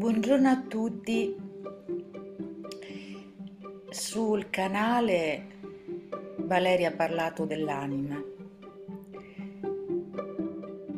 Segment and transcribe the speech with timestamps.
[0.00, 1.36] Buongiorno a tutti.
[3.90, 5.46] Sul canale
[6.38, 8.18] Valeria ha parlato dell'anima.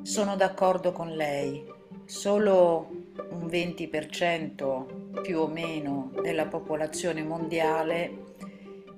[0.02, 1.64] Sono d'accordo con lei.
[2.04, 2.90] Solo
[3.30, 8.34] un 20% più o meno della popolazione mondiale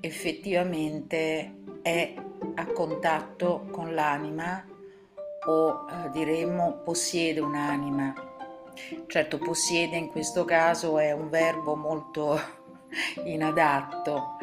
[0.00, 2.14] effettivamente è
[2.56, 4.66] a contatto con l'anima
[5.46, 8.33] o eh, diremmo possiede un'anima
[9.06, 12.40] Certo, possiede in questo caso è un verbo molto
[13.24, 14.38] inadatto.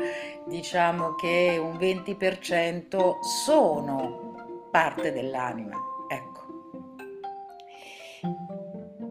[0.45, 5.77] Diciamo che un 20% sono parte dell'anima.
[6.09, 6.39] Ecco.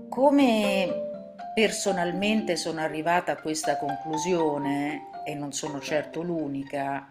[0.09, 1.09] Come
[1.55, 7.09] personalmente sono arrivata a questa conclusione, e non sono certo l'unica,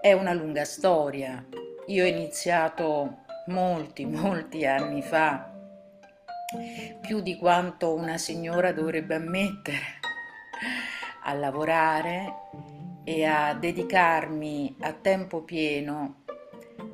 [0.00, 1.44] è una lunga storia.
[1.86, 5.49] Io ho iniziato molti, molti anni fa
[7.00, 9.78] più di quanto una signora dovrebbe ammettere,
[11.24, 12.34] a lavorare
[13.04, 16.20] e a dedicarmi a tempo pieno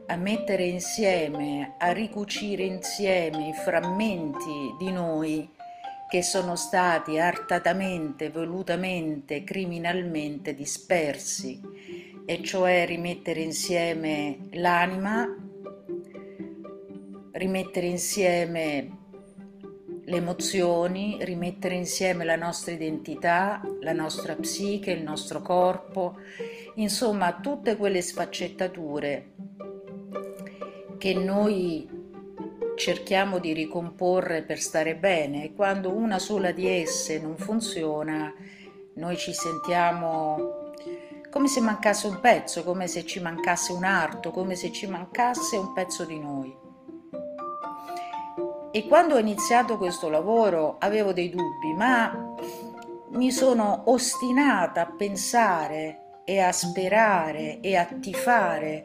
[0.08, 5.50] a mettere insieme, a ricucire insieme i frammenti di noi
[6.08, 11.60] che sono stati artatamente, volutamente, criminalmente dispersi,
[12.24, 15.26] e cioè rimettere insieme l'anima,
[17.32, 19.05] rimettere insieme
[20.08, 26.18] le emozioni, rimettere insieme la nostra identità, la nostra psiche, il nostro corpo,
[26.74, 29.32] insomma tutte quelle sfaccettature
[30.96, 31.88] che noi
[32.76, 38.32] cerchiamo di ricomporre per stare bene e quando una sola di esse non funziona,
[38.94, 40.72] noi ci sentiamo
[41.30, 45.56] come se mancasse un pezzo, come se ci mancasse un arto, come se ci mancasse
[45.56, 46.65] un pezzo di noi.
[48.76, 52.34] E quando ho iniziato questo lavoro avevo dei dubbi, ma
[53.12, 58.84] mi sono ostinata a pensare e a sperare e a tifare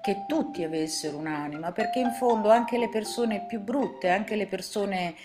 [0.00, 5.16] che tutti avessero un'anima, perché in fondo anche le persone più brutte, anche le persone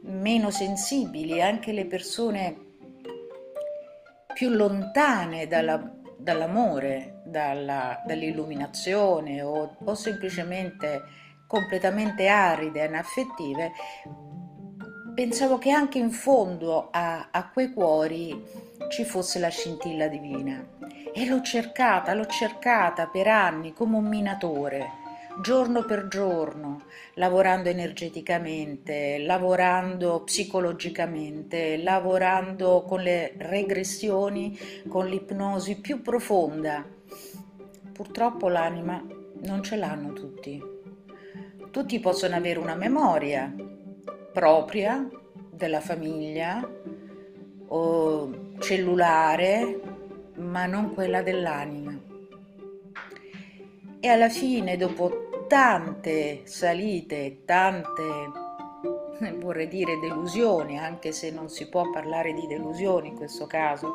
[0.00, 2.56] meno sensibili, anche le persone
[4.32, 5.78] più lontane dalla,
[6.16, 13.72] dall'amore, dalla, dall'illuminazione o, o semplicemente completamente aride e inaffettive,
[15.14, 18.40] pensavo che anche in fondo a, a quei cuori
[18.90, 20.64] ci fosse la scintilla divina.
[21.12, 24.92] E l'ho cercata, l'ho cercata per anni come un minatore,
[25.42, 26.82] giorno per giorno,
[27.14, 36.86] lavorando energeticamente, lavorando psicologicamente, lavorando con le regressioni, con l'ipnosi più profonda.
[37.92, 39.02] Purtroppo l'anima
[39.40, 40.76] non ce l'hanno tutti.
[41.70, 43.54] Tutti possono avere una memoria
[44.32, 45.06] propria
[45.50, 46.66] della famiglia
[47.68, 49.80] o cellulare,
[50.36, 51.96] ma non quella dell'anima.
[54.00, 58.02] E alla fine, dopo tante salite, tante,
[59.36, 63.94] vorrei dire delusioni, anche se non si può parlare di delusioni in questo caso,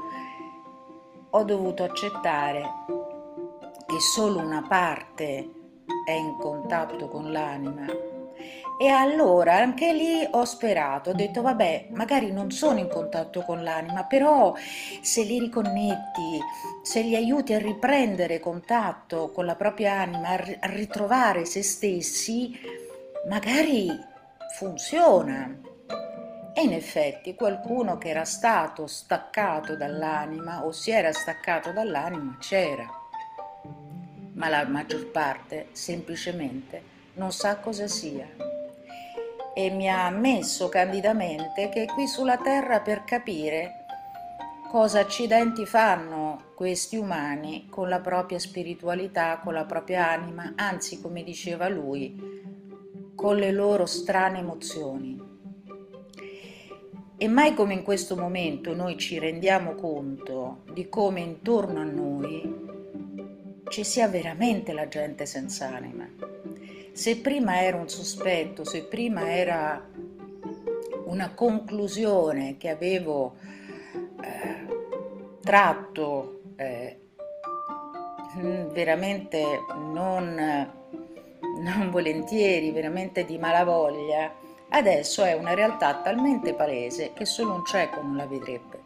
[1.29, 2.61] ho dovuto accettare
[3.87, 5.62] che solo una parte
[6.05, 7.85] è in contatto con l'anima.
[8.77, 13.63] E allora anche lì ho sperato, ho detto vabbè, magari non sono in contatto con
[13.63, 14.53] l'anima, però
[15.01, 16.39] se li riconnetti,
[16.81, 22.59] se li aiuti a riprendere contatto con la propria anima, a ritrovare se stessi,
[23.29, 23.89] magari
[24.57, 25.59] funziona.
[26.55, 33.02] E in effetti qualcuno che era stato staccato dall'anima o si era staccato dall'anima c'era
[34.33, 36.81] ma la maggior parte semplicemente
[37.15, 38.27] non sa cosa sia.
[39.55, 43.85] E mi ha ammesso candidamente che è qui sulla terra per capire
[44.73, 51.23] cosa accidenti fanno questi umani con la propria spiritualità, con la propria anima, anzi, come
[51.23, 55.31] diceva lui, con le loro strane emozioni.
[57.15, 62.62] E mai come in questo momento noi ci rendiamo conto di come intorno a noi
[63.69, 66.07] ci sia veramente la gente senza anima.
[66.91, 69.83] Se prima era un sospetto, se prima era
[71.05, 73.35] una conclusione che avevo
[74.21, 76.99] eh, tratto eh,
[78.71, 79.43] veramente
[79.75, 80.71] non,
[81.59, 84.33] non volentieri, veramente di malavoglia,
[84.69, 88.82] adesso è una realtà talmente palese che solo un cieco non la vedrebbe.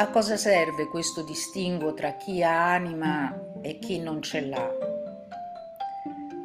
[0.00, 4.70] A cosa serve questo distinguo tra chi ha anima e chi non ce l'ha?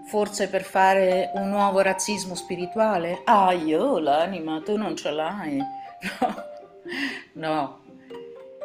[0.10, 3.22] Forse per fare un nuovo razzismo spirituale?
[3.24, 5.56] Ah, io l'anima, tu non ce l'hai.
[5.56, 6.36] No,
[7.40, 7.80] no,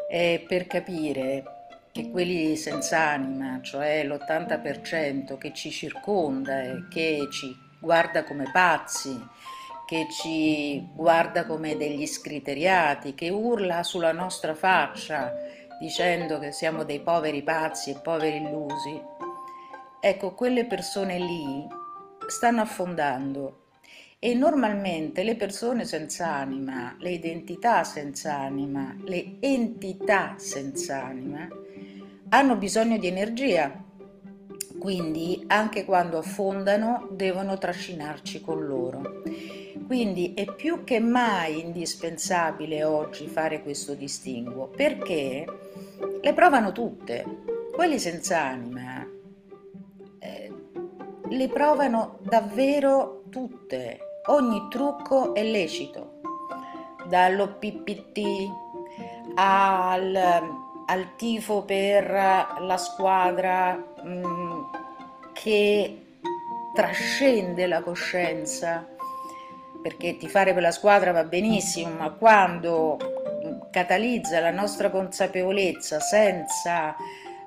[0.09, 1.45] è per capire
[1.93, 9.17] che quelli senza anima, cioè l'80% che ci circonda e che ci guarda come pazzi,
[9.91, 15.35] che ci guarda come degli scriteriati, che urla sulla nostra faccia
[15.81, 19.03] dicendo che siamo dei poveri pazzi e poveri illusi,
[19.99, 21.67] ecco, quelle persone lì
[22.29, 23.65] stanno affondando
[24.21, 31.49] e normalmente le persone senza anima, le identità senza anima, le entità senza anima
[32.29, 33.75] hanno bisogno di energia,
[34.79, 39.59] quindi anche quando affondano devono trascinarci con loro.
[39.91, 45.45] Quindi è più che mai indispensabile oggi fare questo distinguo perché
[46.21, 47.25] le provano tutte.
[47.75, 49.05] Quelli senza anima
[50.21, 50.53] eh,
[51.29, 54.21] le provano davvero tutte.
[54.27, 56.21] Ogni trucco è lecito,
[57.09, 58.21] dall'OPPT
[59.35, 60.15] al,
[60.87, 62.09] al tifo per
[62.61, 64.63] la squadra mh, mm,
[65.33, 66.05] che
[66.75, 68.99] trascende la coscienza
[69.82, 72.99] perché tifare per la squadra va benissimo, ma quando
[73.71, 76.94] catalizza la nostra consapevolezza senza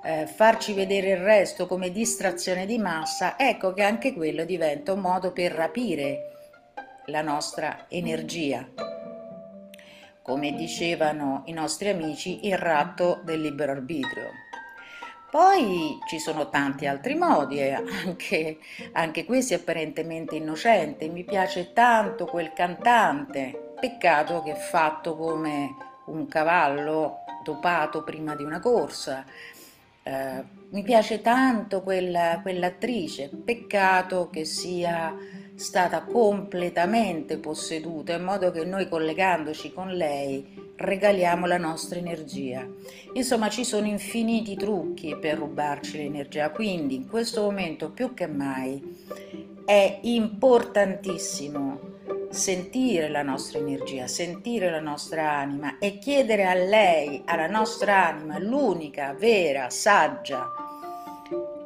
[0.03, 4.99] eh, farci vedere il resto come distrazione di massa, ecco che anche quello diventa un
[4.99, 6.31] modo per rapire
[7.05, 8.67] la nostra energia.
[10.21, 14.42] Come dicevano i nostri amici, il ratto del libero arbitrio.
[15.33, 18.59] Poi ci sono tanti altri modi, eh, anche,
[18.91, 21.09] anche questi apparentemente innocenti.
[21.09, 25.75] Mi piace tanto quel cantante, peccato che è fatto come
[26.05, 29.25] un cavallo dopato prima di una corsa.
[30.03, 35.15] Eh, mi piace tanto quella, quell'attrice, peccato che sia
[35.55, 42.67] stata completamente posseduta, in modo che noi collegandoci con lei regaliamo la nostra energia.
[43.13, 48.81] Insomma, ci sono infiniti trucchi per rubarci l'energia, quindi in questo momento più che mai
[49.65, 51.91] è importantissimo
[52.29, 58.39] sentire la nostra energia, sentire la nostra anima e chiedere a lei, alla nostra anima,
[58.39, 60.62] l'unica, vera, saggia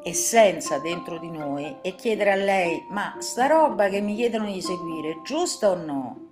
[0.08, 4.62] essenza dentro di noi e chiedere a lei, ma sta roba che mi chiedono di
[4.62, 6.30] seguire, giusta o no?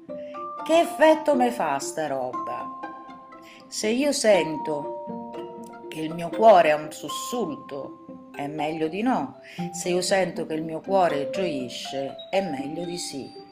[0.64, 2.80] Che effetto mi fa sta roba?
[3.68, 5.32] Se io sento
[5.90, 9.40] che il mio cuore ha un sussulto, è meglio di no.
[9.72, 13.44] Se io sento che il mio cuore gioisce, è meglio di sì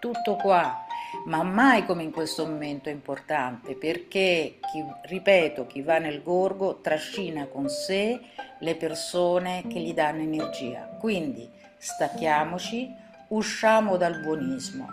[0.00, 0.86] tutto qua,
[1.24, 6.80] ma mai come in questo momento è importante perché, chi, ripeto, chi va nel gorgo
[6.80, 8.20] trascina con sé
[8.58, 10.96] le persone che gli danno energia.
[10.98, 11.48] Quindi
[11.78, 12.94] stacchiamoci,
[13.28, 14.86] usciamo dal buonismo.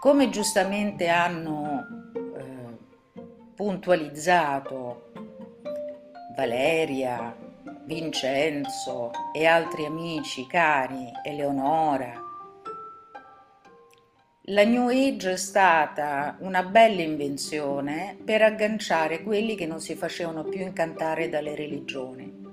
[0.00, 2.76] Come giustamente hanno eh,
[3.54, 5.10] puntualizzato
[6.36, 7.34] Valeria,
[7.84, 12.25] Vincenzo e altri amici cari, Eleonora,
[14.50, 20.44] la New Age è stata una bella invenzione per agganciare quelli che non si facevano
[20.44, 22.44] più incantare dalle religioni.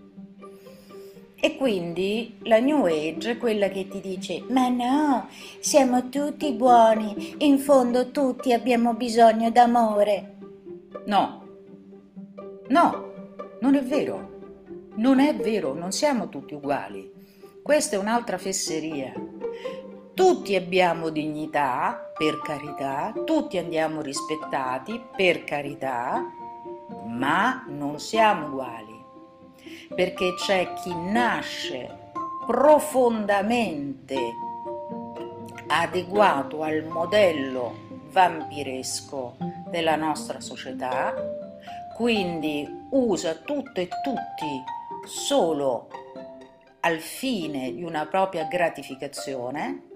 [1.35, 5.27] E quindi la New Age è quella che ti dice: Ma no,
[5.59, 10.37] siamo tutti buoni, in fondo tutti abbiamo bisogno d'amore.
[11.05, 11.47] No,
[12.69, 13.13] no,
[13.59, 14.31] non è vero.
[14.95, 17.11] Non è vero, non siamo tutti uguali.
[17.61, 19.13] Questa è un'altra fesseria.
[20.13, 26.23] Tutti abbiamo dignità, per carità, tutti andiamo rispettati, per carità,
[27.07, 29.03] ma non siamo uguali,
[29.95, 32.11] perché c'è chi nasce
[32.45, 34.15] profondamente
[35.65, 37.73] adeguato al modello
[38.11, 39.35] vampiresco
[39.71, 41.11] della nostra società,
[41.95, 44.63] quindi usa tutto e tutti
[45.05, 45.87] solo
[46.81, 49.91] al fine di una propria gratificazione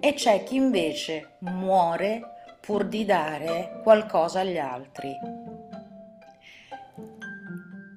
[0.00, 2.20] e c'è chi invece muore
[2.60, 5.12] pur di dare qualcosa agli altri.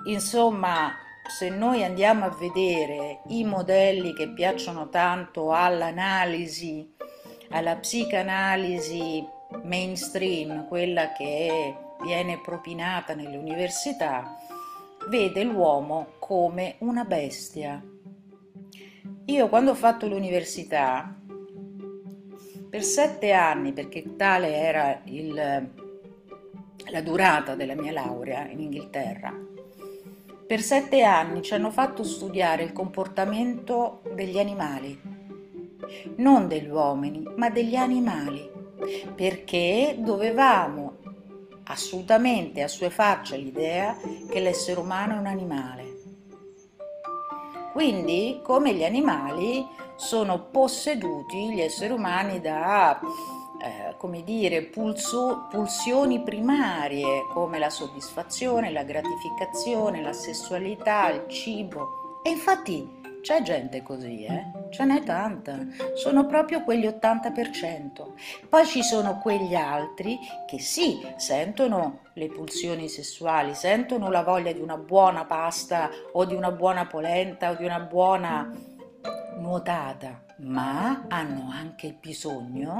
[0.08, 0.94] Insomma,
[1.28, 6.96] se noi andiamo a vedere i modelli che piacciono tanto all'analisi,
[7.50, 9.26] alla psicanalisi
[9.64, 14.36] mainstream, quella che viene propinata nelle università,
[15.10, 17.82] vede l'uomo come una bestia.
[19.26, 21.14] Io quando ho fatto l'università
[22.70, 25.34] per sette anni, perché tale era il,
[26.90, 29.34] la durata della mia laurea in Inghilterra,
[30.48, 34.98] Per sette anni ci hanno fatto studiare il comportamento degli animali,
[36.16, 38.50] non degli uomini, ma degli animali,
[39.14, 41.00] perché dovevamo
[41.66, 43.98] assolutamente assuefarci all'idea
[44.30, 45.96] che l'essere umano è un animale.
[47.74, 49.66] Quindi, come gli animali,
[49.98, 53.00] sono posseduti gli esseri umani da
[53.60, 62.22] eh, come dire, pulso, pulsioni primarie come la soddisfazione, la gratificazione, la sessualità, il cibo.
[62.24, 64.46] E infatti c'è gente così, eh?
[64.70, 65.58] Ce n'è tanta.
[65.96, 68.48] Sono proprio quegli 80%.
[68.48, 74.60] Poi ci sono quegli altri che sì, sentono le pulsioni sessuali, sentono la voglia di
[74.60, 78.76] una buona pasta o di una buona polenta o di una buona
[79.40, 82.78] nuotata, ma hanno anche bisogno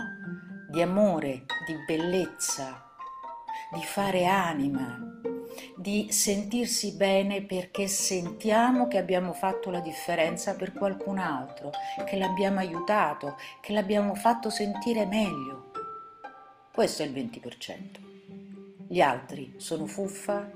[0.70, 2.84] di amore, di bellezza,
[3.72, 5.00] di fare anima,
[5.76, 11.72] di sentirsi bene perché sentiamo che abbiamo fatto la differenza per qualcun altro,
[12.06, 15.72] che l'abbiamo aiutato, che l'abbiamo fatto sentire meglio.
[16.74, 18.06] Questo è il 20%.
[18.88, 20.50] Gli altri sono fuffa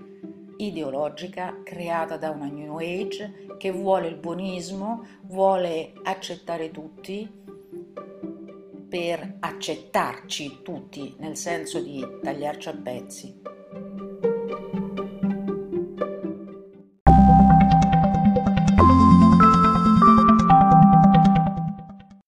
[0.57, 7.29] ideologica creata da una New Age che vuole il buonismo, vuole accettare tutti
[8.89, 13.41] per accettarci tutti, nel senso di tagliarci a pezzi.